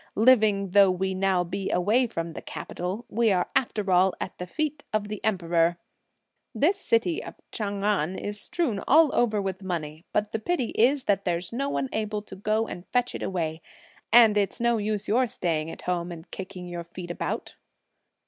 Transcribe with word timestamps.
Living 0.15 0.71
though 0.71 0.89
we 0.89 1.13
now 1.13 1.43
be 1.43 1.69
away 1.69 2.07
from 2.07 2.33
the 2.33 2.41
capital, 2.41 3.05
we 3.07 3.31
are 3.31 3.49
after 3.55 3.91
all 3.91 4.15
at 4.19 4.35
the 4.39 4.47
feet 4.47 4.83
of 4.91 5.09
the 5.09 5.23
Emperor; 5.23 5.77
this 6.55 6.75
city 6.79 7.23
of 7.23 7.35
Ch'ang 7.51 7.81
Ngan 7.81 8.17
is 8.19 8.41
strewn 8.41 8.79
all 8.87 9.13
over 9.13 9.39
with 9.39 9.61
money, 9.61 10.03
but 10.11 10.31
the 10.31 10.39
pity 10.39 10.69
is 10.69 11.03
that 11.03 11.23
there's 11.23 11.53
no 11.53 11.69
one 11.69 11.87
able 11.93 12.23
to 12.23 12.35
go 12.35 12.65
and 12.67 12.87
fetch 12.87 13.13
it 13.13 13.21
away; 13.21 13.61
and 14.11 14.39
it's 14.39 14.59
no 14.59 14.79
use 14.79 15.07
your 15.07 15.27
staying 15.27 15.69
at 15.69 15.83
home 15.83 16.11
and 16.11 16.31
kicking 16.31 16.65
your 16.67 16.83
feet 16.85 17.11
about." 17.11 17.53